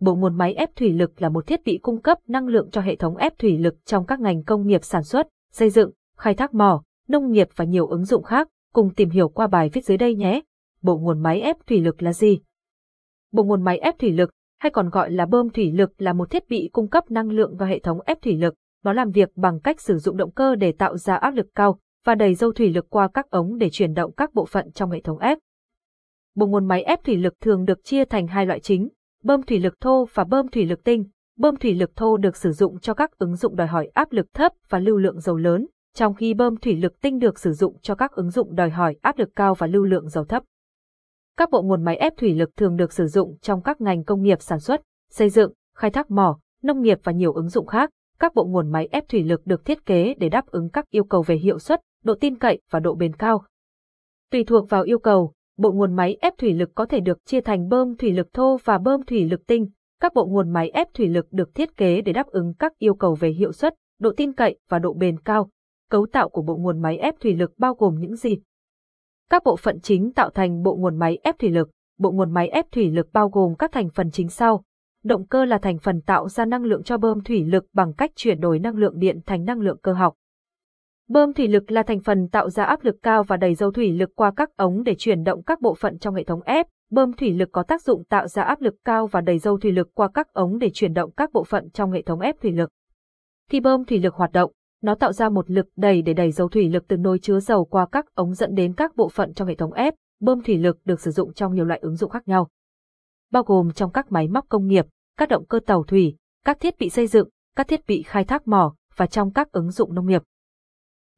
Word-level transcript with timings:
bộ 0.00 0.14
nguồn 0.14 0.38
máy 0.38 0.54
ép 0.54 0.76
thủy 0.76 0.92
lực 0.92 1.22
là 1.22 1.28
một 1.28 1.46
thiết 1.46 1.64
bị 1.64 1.78
cung 1.82 2.00
cấp 2.00 2.18
năng 2.26 2.46
lượng 2.46 2.68
cho 2.70 2.80
hệ 2.80 2.96
thống 2.96 3.16
ép 3.16 3.38
thủy 3.38 3.58
lực 3.58 3.74
trong 3.84 4.06
các 4.06 4.20
ngành 4.20 4.42
công 4.42 4.66
nghiệp 4.66 4.84
sản 4.84 5.02
xuất, 5.02 5.28
xây 5.52 5.70
dựng, 5.70 5.90
khai 6.16 6.34
thác 6.34 6.54
mỏ, 6.54 6.82
nông 7.08 7.30
nghiệp 7.30 7.48
và 7.56 7.64
nhiều 7.64 7.86
ứng 7.86 8.04
dụng 8.04 8.22
khác, 8.22 8.48
cùng 8.72 8.94
tìm 8.94 9.10
hiểu 9.10 9.28
qua 9.28 9.46
bài 9.46 9.70
viết 9.72 9.84
dưới 9.84 9.96
đây 9.96 10.14
nhé. 10.14 10.40
Bộ 10.82 10.98
nguồn 10.98 11.22
máy 11.22 11.40
ép 11.40 11.56
thủy 11.66 11.80
lực 11.80 12.02
là 12.02 12.12
gì? 12.12 12.40
Bộ 13.32 13.44
nguồn 13.44 13.62
máy 13.62 13.78
ép 13.78 13.98
thủy 13.98 14.12
lực, 14.12 14.30
hay 14.58 14.70
còn 14.70 14.88
gọi 14.88 15.10
là 15.10 15.26
bơm 15.26 15.50
thủy 15.50 15.72
lực 15.72 16.02
là 16.02 16.12
một 16.12 16.30
thiết 16.30 16.48
bị 16.48 16.70
cung 16.72 16.88
cấp 16.88 17.10
năng 17.10 17.30
lượng 17.30 17.56
vào 17.56 17.68
hệ 17.68 17.78
thống 17.78 18.00
ép 18.06 18.22
thủy 18.22 18.36
lực. 18.36 18.54
Nó 18.84 18.92
làm 18.92 19.10
việc 19.10 19.28
bằng 19.36 19.60
cách 19.60 19.80
sử 19.80 19.98
dụng 19.98 20.16
động 20.16 20.30
cơ 20.30 20.54
để 20.54 20.72
tạo 20.72 20.96
ra 20.96 21.14
áp 21.16 21.30
lực 21.30 21.46
cao 21.54 21.78
và 22.04 22.14
đẩy 22.14 22.34
dâu 22.34 22.52
thủy 22.52 22.70
lực 22.70 22.86
qua 22.90 23.08
các 23.14 23.30
ống 23.30 23.58
để 23.58 23.70
chuyển 23.70 23.94
động 23.94 24.12
các 24.12 24.34
bộ 24.34 24.44
phận 24.44 24.72
trong 24.72 24.90
hệ 24.90 25.00
thống 25.00 25.18
ép. 25.18 25.38
Bộ 26.34 26.46
nguồn 26.46 26.66
máy 26.66 26.82
ép 26.82 27.04
thủy 27.04 27.16
lực 27.16 27.34
thường 27.40 27.64
được 27.64 27.84
chia 27.84 28.04
thành 28.04 28.26
hai 28.26 28.46
loại 28.46 28.60
chính, 28.60 28.88
bơm 29.22 29.42
thủy 29.42 29.60
lực 29.60 29.80
thô 29.80 30.04
và 30.14 30.24
bơm 30.24 30.48
thủy 30.48 30.66
lực 30.66 30.84
tinh. 30.84 31.04
Bơm 31.36 31.56
thủy 31.56 31.74
lực 31.74 31.96
thô 31.96 32.16
được 32.16 32.36
sử 32.36 32.52
dụng 32.52 32.80
cho 32.80 32.94
các 32.94 33.18
ứng 33.18 33.36
dụng 33.36 33.56
đòi 33.56 33.66
hỏi 33.66 33.90
áp 33.94 34.12
lực 34.12 34.26
thấp 34.34 34.52
và 34.68 34.78
lưu 34.78 34.98
lượng 34.98 35.20
dầu 35.20 35.36
lớn, 35.36 35.66
trong 35.94 36.14
khi 36.14 36.34
bơm 36.34 36.56
thủy 36.56 36.76
lực 36.76 37.00
tinh 37.00 37.18
được 37.18 37.38
sử 37.38 37.52
dụng 37.52 37.76
cho 37.82 37.94
các 37.94 38.12
ứng 38.12 38.30
dụng 38.30 38.54
đòi 38.54 38.70
hỏi 38.70 38.96
áp 39.02 39.18
lực 39.18 39.28
cao 39.36 39.54
và 39.54 39.66
lưu 39.66 39.84
lượng 39.84 40.08
dầu 40.08 40.24
thấp. 40.24 40.42
Các 41.36 41.50
bộ 41.50 41.62
nguồn 41.62 41.84
máy 41.84 41.96
ép 41.96 42.12
thủy 42.16 42.34
lực 42.34 42.56
thường 42.56 42.76
được 42.76 42.92
sử 42.92 43.06
dụng 43.06 43.36
trong 43.40 43.62
các 43.62 43.80
ngành 43.80 44.04
công 44.04 44.22
nghiệp 44.22 44.42
sản 44.42 44.60
xuất, 44.60 44.80
xây 45.10 45.30
dựng, 45.30 45.52
khai 45.76 45.90
thác 45.90 46.10
mỏ, 46.10 46.38
nông 46.62 46.82
nghiệp 46.82 46.98
và 47.04 47.12
nhiều 47.12 47.32
ứng 47.32 47.48
dụng 47.48 47.66
khác. 47.66 47.90
Các 48.18 48.34
bộ 48.34 48.44
nguồn 48.44 48.72
máy 48.72 48.88
ép 48.90 49.08
thủy 49.08 49.22
lực 49.22 49.46
được 49.46 49.64
thiết 49.64 49.86
kế 49.86 50.14
để 50.14 50.28
đáp 50.28 50.46
ứng 50.46 50.70
các 50.70 50.90
yêu 50.90 51.04
cầu 51.04 51.22
về 51.22 51.36
hiệu 51.36 51.58
suất, 51.58 51.80
độ 52.04 52.14
tin 52.20 52.38
cậy 52.38 52.60
và 52.70 52.80
độ 52.80 52.94
bền 52.94 53.16
cao. 53.16 53.44
Tùy 54.30 54.44
thuộc 54.44 54.70
vào 54.70 54.82
yêu 54.82 54.98
cầu, 54.98 55.32
bộ 55.58 55.72
nguồn 55.72 55.96
máy 55.96 56.16
ép 56.20 56.38
thủy 56.38 56.52
lực 56.52 56.70
có 56.74 56.86
thể 56.86 57.00
được 57.00 57.26
chia 57.26 57.40
thành 57.40 57.68
bơm 57.68 57.96
thủy 57.96 58.12
lực 58.12 58.32
thô 58.32 58.56
và 58.64 58.78
bơm 58.78 59.04
thủy 59.04 59.24
lực 59.24 59.46
tinh. 59.46 59.68
Các 60.00 60.14
bộ 60.14 60.26
nguồn 60.26 60.50
máy 60.50 60.70
ép 60.70 60.94
thủy 60.94 61.08
lực 61.08 61.26
được 61.30 61.54
thiết 61.54 61.76
kế 61.76 62.00
để 62.00 62.12
đáp 62.12 62.26
ứng 62.26 62.54
các 62.58 62.78
yêu 62.78 62.94
cầu 62.94 63.14
về 63.14 63.30
hiệu 63.30 63.52
suất, 63.52 63.74
độ 64.00 64.12
tin 64.16 64.32
cậy 64.32 64.58
và 64.68 64.78
độ 64.78 64.92
bền 64.92 65.18
cao. 65.20 65.50
Cấu 65.90 66.06
tạo 66.12 66.28
của 66.28 66.42
bộ 66.42 66.56
nguồn 66.56 66.82
máy 66.82 66.98
ép 66.98 67.14
thủy 67.20 67.34
lực 67.34 67.58
bao 67.58 67.74
gồm 67.74 67.98
những 67.98 68.16
gì? 68.16 68.38
Các 69.30 69.42
bộ 69.44 69.56
phận 69.56 69.80
chính 69.80 70.12
tạo 70.12 70.30
thành 70.30 70.62
bộ 70.62 70.76
nguồn 70.76 70.96
máy 70.96 71.18
ép 71.22 71.38
thủy 71.38 71.50
lực. 71.50 71.70
Bộ 71.98 72.10
nguồn 72.10 72.30
máy 72.30 72.48
ép 72.48 72.66
thủy 72.72 72.90
lực 72.90 73.08
bao 73.12 73.28
gồm 73.28 73.54
các 73.54 73.72
thành 73.72 73.88
phần 73.90 74.10
chính 74.10 74.28
sau. 74.28 74.62
Động 75.04 75.26
cơ 75.26 75.44
là 75.44 75.58
thành 75.58 75.78
phần 75.78 76.00
tạo 76.00 76.28
ra 76.28 76.44
năng 76.44 76.64
lượng 76.64 76.82
cho 76.82 76.98
bơm 76.98 77.20
thủy 77.20 77.44
lực 77.44 77.66
bằng 77.72 77.92
cách 77.92 78.10
chuyển 78.16 78.40
đổi 78.40 78.58
năng 78.58 78.76
lượng 78.76 78.98
điện 78.98 79.20
thành 79.26 79.44
năng 79.44 79.60
lượng 79.60 79.78
cơ 79.82 79.92
học. 79.92 80.14
Bơm 81.08 81.32
thủy 81.32 81.48
lực 81.48 81.70
là 81.70 81.82
thành 81.82 82.00
phần 82.00 82.28
tạo 82.28 82.50
ra 82.50 82.64
áp 82.64 82.84
lực 82.84 82.96
cao 83.02 83.22
và 83.22 83.36
đẩy 83.36 83.54
dầu 83.54 83.70
thủy 83.70 83.92
lực 83.92 84.10
qua 84.14 84.32
các 84.36 84.56
ống 84.56 84.82
để 84.82 84.94
chuyển 84.98 85.22
động 85.22 85.42
các 85.42 85.60
bộ 85.60 85.74
phận 85.74 85.98
trong 85.98 86.14
hệ 86.14 86.24
thống 86.24 86.42
ép. 86.42 86.66
Bơm 86.90 87.12
thủy 87.12 87.32
lực 87.32 87.48
có 87.52 87.62
tác 87.62 87.82
dụng 87.82 88.04
tạo 88.04 88.26
ra 88.26 88.42
áp 88.42 88.60
lực 88.60 88.74
cao 88.84 89.06
và 89.06 89.20
đẩy 89.20 89.38
dầu 89.38 89.58
thủy 89.58 89.72
lực 89.72 89.88
qua 89.94 90.08
các 90.14 90.32
ống 90.32 90.58
để 90.58 90.70
chuyển 90.74 90.92
động 90.92 91.10
các 91.16 91.32
bộ 91.32 91.44
phận 91.44 91.70
trong 91.70 91.92
hệ 91.92 92.02
thống 92.02 92.20
ép 92.20 92.40
thủy 92.40 92.52
lực. 92.52 92.70
Khi 93.50 93.60
bơm 93.60 93.84
thủy 93.84 93.98
lực 93.98 94.14
hoạt 94.14 94.32
động, 94.32 94.52
nó 94.82 94.94
tạo 94.94 95.12
ra 95.12 95.28
một 95.28 95.50
lực 95.50 95.66
đẩy 95.76 96.02
để 96.02 96.14
đẩy 96.14 96.30
dầu 96.30 96.48
thủy 96.48 96.68
lực 96.68 96.84
từ 96.88 96.96
nồi 96.96 97.18
chứa 97.18 97.40
dầu 97.40 97.64
qua 97.64 97.86
các 97.92 98.14
ống 98.14 98.34
dẫn 98.34 98.54
đến 98.54 98.74
các 98.74 98.96
bộ 98.96 99.08
phận 99.08 99.34
trong 99.34 99.48
hệ 99.48 99.54
thống 99.54 99.72
ép. 99.72 99.94
Bơm 100.20 100.42
thủy 100.42 100.58
lực 100.58 100.78
được 100.84 101.00
sử 101.00 101.10
dụng 101.10 101.32
trong 101.34 101.54
nhiều 101.54 101.64
loại 101.64 101.80
ứng 101.80 101.96
dụng 101.96 102.10
khác 102.10 102.28
nhau, 102.28 102.48
bao 103.32 103.42
gồm 103.42 103.72
trong 103.72 103.92
các 103.92 104.12
máy 104.12 104.28
móc 104.28 104.48
công 104.48 104.66
nghiệp, 104.66 104.86
các 105.16 105.28
động 105.28 105.46
cơ 105.46 105.60
tàu 105.66 105.82
thủy, 105.82 106.16
các 106.44 106.60
thiết 106.60 106.78
bị 106.78 106.90
xây 106.90 107.06
dựng, 107.06 107.28
các 107.56 107.68
thiết 107.68 107.86
bị 107.86 108.02
khai 108.02 108.24
thác 108.24 108.48
mỏ 108.48 108.74
và 108.96 109.06
trong 109.06 109.32
các 109.32 109.52
ứng 109.52 109.70
dụng 109.70 109.94
nông 109.94 110.06
nghiệp. 110.06 110.22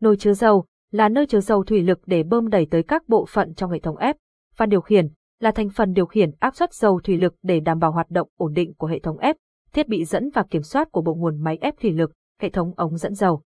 Nồi 0.00 0.16
chứa 0.16 0.32
dầu 0.32 0.64
là 0.90 1.08
nơi 1.08 1.26
chứa 1.26 1.40
dầu 1.40 1.64
thủy 1.64 1.82
lực 1.82 2.00
để 2.06 2.22
bơm 2.22 2.48
đẩy 2.48 2.66
tới 2.70 2.82
các 2.82 3.08
bộ 3.08 3.26
phận 3.28 3.54
trong 3.54 3.70
hệ 3.70 3.78
thống 3.78 3.96
ép. 3.96 4.16
Van 4.56 4.68
điều 4.68 4.80
khiển 4.80 5.08
là 5.40 5.50
thành 5.50 5.70
phần 5.70 5.92
điều 5.92 6.06
khiển 6.06 6.30
áp 6.38 6.56
suất 6.56 6.74
dầu 6.74 7.00
thủy 7.04 7.16
lực 7.16 7.34
để 7.42 7.60
đảm 7.60 7.78
bảo 7.78 7.92
hoạt 7.92 8.10
động 8.10 8.28
ổn 8.36 8.52
định 8.52 8.74
của 8.74 8.86
hệ 8.86 8.98
thống 8.98 9.18
ép. 9.18 9.36
Thiết 9.72 9.88
bị 9.88 10.04
dẫn 10.04 10.30
và 10.34 10.44
kiểm 10.50 10.62
soát 10.62 10.92
của 10.92 11.02
bộ 11.02 11.14
nguồn 11.14 11.44
máy 11.44 11.58
ép 11.60 11.74
thủy 11.80 11.92
lực, 11.92 12.12
hệ 12.40 12.50
thống 12.50 12.72
ống 12.76 12.96
dẫn 12.96 13.14
dầu 13.14 13.42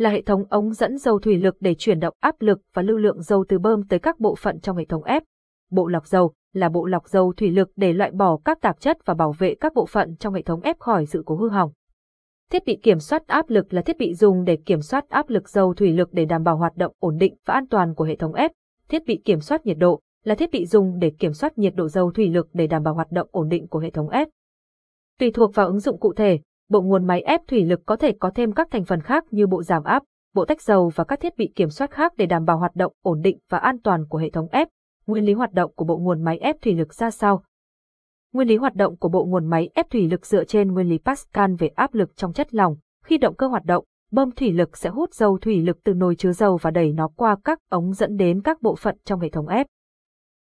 là 0.00 0.10
hệ 0.10 0.22
thống 0.22 0.44
ống 0.50 0.72
dẫn 0.72 0.98
dầu 0.98 1.18
thủy 1.18 1.36
lực 1.36 1.56
để 1.60 1.74
chuyển 1.78 2.00
động 2.00 2.14
áp 2.20 2.34
lực 2.40 2.60
và 2.74 2.82
lưu 2.82 2.96
lượng 2.96 3.22
dầu 3.22 3.44
từ 3.48 3.58
bơm 3.58 3.86
tới 3.88 3.98
các 3.98 4.20
bộ 4.20 4.34
phận 4.34 4.60
trong 4.60 4.76
hệ 4.76 4.84
thống 4.84 5.04
ép. 5.04 5.22
Bộ 5.70 5.88
lọc 5.88 6.06
dầu 6.06 6.34
là 6.52 6.68
bộ 6.68 6.86
lọc 6.86 7.08
dầu 7.08 7.32
thủy 7.36 7.50
lực 7.50 7.70
để 7.76 7.92
loại 7.92 8.10
bỏ 8.10 8.38
các 8.44 8.60
tạp 8.60 8.80
chất 8.80 8.98
và 9.04 9.14
bảo 9.14 9.32
vệ 9.32 9.54
các 9.54 9.74
bộ 9.74 9.86
phận 9.86 10.16
trong 10.16 10.34
hệ 10.34 10.42
thống 10.42 10.60
ép 10.60 10.78
khỏi 10.78 11.06
sự 11.06 11.22
cố 11.26 11.36
hư 11.36 11.48
hỏng. 11.48 11.72
Thiết 12.50 12.64
bị 12.66 12.78
kiểm 12.82 12.98
soát 12.98 13.26
áp 13.26 13.50
lực 13.50 13.74
là 13.74 13.82
thiết 13.82 13.98
bị 13.98 14.14
dùng 14.14 14.44
để 14.44 14.56
kiểm 14.56 14.80
soát 14.80 15.08
áp 15.08 15.28
lực 15.28 15.48
dầu 15.48 15.74
thủy 15.74 15.92
lực 15.92 16.08
để 16.12 16.24
đảm 16.24 16.42
bảo 16.42 16.56
hoạt 16.56 16.76
động 16.76 16.92
ổn 16.98 17.16
định 17.18 17.34
và 17.46 17.54
an 17.54 17.66
toàn 17.66 17.94
của 17.94 18.04
hệ 18.04 18.16
thống 18.16 18.34
ép. 18.34 18.50
Thiết 18.88 19.06
bị 19.06 19.22
kiểm 19.24 19.40
soát 19.40 19.66
nhiệt 19.66 19.76
độ 19.78 20.00
là 20.24 20.34
thiết 20.34 20.50
bị 20.50 20.66
dùng 20.66 20.98
để 20.98 21.10
kiểm 21.18 21.32
soát 21.32 21.58
nhiệt 21.58 21.74
độ 21.76 21.88
dầu 21.88 22.10
thủy 22.10 22.28
lực 22.28 22.48
để 22.52 22.66
đảm 22.66 22.82
bảo 22.82 22.94
hoạt 22.94 23.12
động 23.12 23.28
ổn 23.30 23.48
định 23.48 23.68
của 23.68 23.78
hệ 23.78 23.90
thống 23.90 24.08
ép. 24.08 24.28
Tùy 25.18 25.30
thuộc 25.30 25.54
vào 25.54 25.66
ứng 25.66 25.80
dụng 25.80 26.00
cụ 26.00 26.12
thể, 26.12 26.38
bộ 26.68 26.82
nguồn 26.82 27.06
máy 27.06 27.22
ép 27.22 27.40
thủy 27.48 27.64
lực 27.64 27.80
có 27.86 27.96
thể 27.96 28.12
có 28.20 28.30
thêm 28.34 28.52
các 28.52 28.68
thành 28.70 28.84
phần 28.84 29.00
khác 29.00 29.24
như 29.30 29.46
bộ 29.46 29.62
giảm 29.62 29.84
áp, 29.84 30.02
bộ 30.34 30.44
tách 30.44 30.62
dầu 30.62 30.90
và 30.94 31.04
các 31.04 31.20
thiết 31.20 31.36
bị 31.36 31.52
kiểm 31.54 31.70
soát 31.70 31.90
khác 31.90 32.12
để 32.16 32.26
đảm 32.26 32.44
bảo 32.44 32.58
hoạt 32.58 32.74
động 32.74 32.92
ổn 33.02 33.20
định 33.20 33.38
và 33.48 33.58
an 33.58 33.78
toàn 33.78 34.06
của 34.08 34.18
hệ 34.18 34.30
thống 34.30 34.48
ép. 34.50 34.68
Nguyên 35.06 35.24
lý 35.24 35.32
hoạt 35.32 35.52
động 35.52 35.72
của 35.74 35.84
bộ 35.84 35.98
nguồn 35.98 36.24
máy 36.24 36.38
ép 36.38 36.56
thủy 36.62 36.74
lực 36.74 36.94
ra 36.94 37.10
sao? 37.10 37.42
Nguyên 38.32 38.48
lý 38.48 38.56
hoạt 38.56 38.74
động 38.74 38.96
của 38.96 39.08
bộ 39.08 39.24
nguồn 39.24 39.46
máy 39.46 39.70
ép 39.74 39.90
thủy 39.90 40.08
lực 40.08 40.26
dựa 40.26 40.44
trên 40.44 40.72
nguyên 40.72 40.88
lý 40.88 40.98
Pascal 40.98 41.54
về 41.58 41.68
áp 41.68 41.94
lực 41.94 42.16
trong 42.16 42.32
chất 42.32 42.54
lỏng. 42.54 42.76
Khi 43.04 43.18
động 43.18 43.36
cơ 43.36 43.46
hoạt 43.46 43.64
động, 43.64 43.84
bơm 44.10 44.30
thủy 44.30 44.52
lực 44.52 44.76
sẽ 44.76 44.90
hút 44.90 45.14
dầu 45.14 45.38
thủy 45.38 45.62
lực 45.62 45.78
từ 45.84 45.94
nồi 45.94 46.16
chứa 46.16 46.32
dầu 46.32 46.58
và 46.62 46.70
đẩy 46.70 46.92
nó 46.92 47.08
qua 47.16 47.36
các 47.44 47.58
ống 47.68 47.92
dẫn 47.92 48.16
đến 48.16 48.42
các 48.42 48.62
bộ 48.62 48.76
phận 48.76 48.96
trong 49.04 49.20
hệ 49.20 49.28
thống 49.28 49.48
ép. 49.48 49.66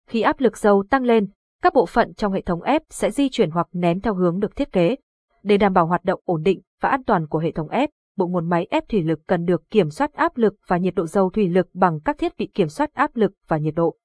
Khi 0.09 0.21
áp 0.21 0.39
lực 0.39 0.57
dầu 0.57 0.83
tăng 0.89 1.03
lên, 1.03 1.27
các 1.63 1.73
bộ 1.73 1.85
phận 1.85 2.13
trong 2.13 2.33
hệ 2.33 2.41
thống 2.41 2.61
ép 2.61 2.81
sẽ 2.89 3.11
di 3.11 3.29
chuyển 3.29 3.49
hoặc 3.49 3.67
nén 3.73 4.01
theo 4.01 4.13
hướng 4.13 4.39
được 4.39 4.55
thiết 4.55 4.71
kế. 4.71 4.95
Để 5.43 5.57
đảm 5.57 5.73
bảo 5.73 5.85
hoạt 5.85 6.03
động 6.03 6.21
ổn 6.25 6.43
định 6.43 6.61
và 6.81 6.89
an 6.89 7.03
toàn 7.03 7.27
của 7.27 7.39
hệ 7.39 7.51
thống 7.51 7.69
ép, 7.69 7.89
bộ 8.17 8.27
nguồn 8.27 8.49
máy 8.49 8.67
ép 8.69 8.89
thủy 8.89 9.03
lực 9.03 9.19
cần 9.27 9.45
được 9.45 9.69
kiểm 9.69 9.89
soát 9.89 10.13
áp 10.13 10.37
lực 10.37 10.55
và 10.67 10.77
nhiệt 10.77 10.95
độ 10.95 11.05
dầu 11.05 11.29
thủy 11.29 11.49
lực 11.49 11.67
bằng 11.73 11.99
các 12.05 12.17
thiết 12.17 12.37
bị 12.37 12.47
kiểm 12.53 12.67
soát 12.67 12.93
áp 12.93 13.15
lực 13.15 13.31
và 13.47 13.57
nhiệt 13.57 13.75
độ. 13.75 13.95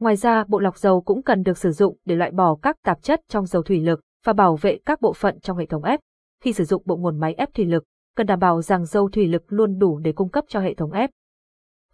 Ngoài 0.00 0.16
ra, 0.16 0.44
bộ 0.48 0.58
lọc 0.58 0.78
dầu 0.78 1.00
cũng 1.00 1.22
cần 1.22 1.42
được 1.42 1.58
sử 1.58 1.70
dụng 1.70 1.96
để 2.04 2.14
loại 2.14 2.30
bỏ 2.30 2.56
các 2.62 2.76
tạp 2.84 3.02
chất 3.02 3.20
trong 3.28 3.46
dầu 3.46 3.62
thủy 3.62 3.80
lực 3.80 4.00
và 4.24 4.32
bảo 4.32 4.56
vệ 4.56 4.78
các 4.86 5.00
bộ 5.00 5.12
phận 5.12 5.40
trong 5.40 5.56
hệ 5.56 5.66
thống 5.66 5.84
ép. 5.84 6.00
Khi 6.42 6.52
sử 6.52 6.64
dụng 6.64 6.82
bộ 6.86 6.96
nguồn 6.96 7.20
máy 7.20 7.34
ép 7.34 7.54
thủy 7.54 7.64
lực, 7.64 7.84
cần 8.16 8.26
đảm 8.26 8.38
bảo 8.38 8.62
rằng 8.62 8.84
dầu 8.84 9.08
thủy 9.08 9.26
lực 9.26 9.42
luôn 9.48 9.78
đủ 9.78 9.98
để 9.98 10.12
cung 10.12 10.28
cấp 10.28 10.44
cho 10.48 10.60
hệ 10.60 10.74
thống 10.74 10.92
ép. 10.92 11.10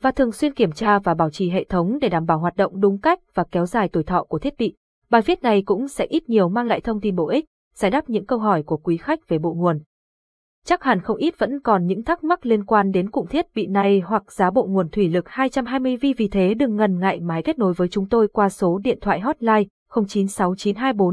Và 0.00 0.10
thường 0.10 0.32
xuyên 0.32 0.54
kiểm 0.54 0.72
tra 0.72 0.98
và 0.98 1.14
bảo 1.14 1.30
trì 1.30 1.50
hệ 1.50 1.64
thống 1.64 1.98
để 2.00 2.08
đảm 2.08 2.26
bảo 2.26 2.38
hoạt 2.38 2.56
động 2.56 2.80
đúng 2.80 3.00
cách 3.00 3.20
và 3.34 3.44
kéo 3.50 3.66
dài 3.66 3.88
tuổi 3.88 4.02
thọ 4.02 4.24
của 4.24 4.38
thiết 4.38 4.54
bị. 4.58 4.76
Bài 5.10 5.22
viết 5.22 5.42
này 5.42 5.62
cũng 5.62 5.88
sẽ 5.88 6.04
ít 6.04 6.28
nhiều 6.28 6.48
mang 6.48 6.66
lại 6.66 6.80
thông 6.80 7.00
tin 7.00 7.16
bổ 7.16 7.28
ích, 7.28 7.44
giải 7.74 7.90
đáp 7.90 8.10
những 8.10 8.26
câu 8.26 8.38
hỏi 8.38 8.62
của 8.62 8.76
quý 8.76 8.96
khách 8.96 9.28
về 9.28 9.38
bộ 9.38 9.54
nguồn. 9.54 9.80
Chắc 10.66 10.82
hẳn 10.82 11.00
không 11.00 11.16
ít 11.16 11.38
vẫn 11.38 11.60
còn 11.60 11.86
những 11.86 12.04
thắc 12.04 12.24
mắc 12.24 12.46
liên 12.46 12.64
quan 12.64 12.92
đến 12.92 13.10
cụm 13.10 13.26
thiết 13.26 13.46
bị 13.54 13.66
này 13.66 14.02
hoặc 14.06 14.32
giá 14.32 14.50
bộ 14.50 14.64
nguồn 14.64 14.88
thủy 14.88 15.08
lực 15.08 15.24
220V 15.24 16.14
vì 16.18 16.28
thế 16.28 16.54
đừng 16.54 16.76
ngần 16.76 16.98
ngại 16.98 17.20
máy 17.20 17.42
kết 17.42 17.58
nối 17.58 17.72
với 17.72 17.88
chúng 17.88 18.08
tôi 18.08 18.28
qua 18.28 18.48
số 18.48 18.78
điện 18.78 18.98
thoại 19.00 19.20
hotline 19.20 19.64
096924 19.94 21.12